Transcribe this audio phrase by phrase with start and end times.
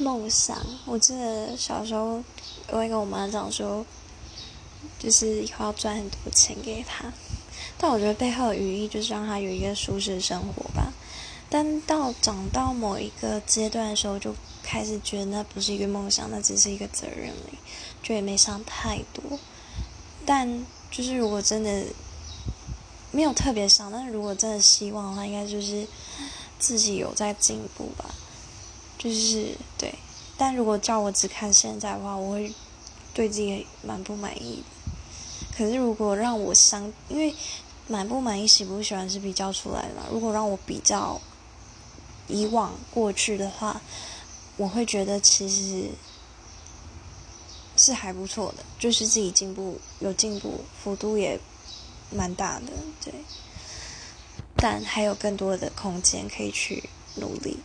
[0.00, 0.56] 梦想，
[0.86, 2.22] 我记得小时候
[2.68, 3.84] 我会跟我妈讲说，
[4.98, 7.12] 就是以后要赚很多钱给她。
[7.76, 10.92] 但我觉得背后的寓意就是让她有一个舒适的生活吧。
[11.50, 17.50] 但到长到某一个阶段的时候，就开始觉得那不是一个梦想，那只是一个责任了，
[18.02, 19.38] 就也没想太多。
[20.24, 21.84] 但就是如果真的
[23.10, 25.86] 没有特别想，但是如果真的希望的话，应该就是
[26.58, 28.14] 自己有在进步吧。
[29.02, 29.94] 就是对，
[30.36, 32.52] 但如果叫我只看现在的话，我会
[33.14, 35.56] 对自己蛮不满意的。
[35.56, 37.34] 可是如果让我想，因为
[37.88, 40.02] 满不满意、喜不喜欢是比较出来的嘛。
[40.12, 41.18] 如果让我比较
[42.28, 43.80] 以往过去的话，
[44.58, 45.88] 我会觉得其实
[47.78, 51.40] 是还不错的，就是自己进步有进步，幅度也
[52.10, 52.66] 蛮大的，
[53.02, 53.14] 对。
[54.58, 57.56] 但还有更多的空间可以去努力。